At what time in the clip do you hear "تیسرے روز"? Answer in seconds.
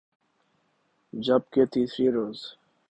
1.71-2.39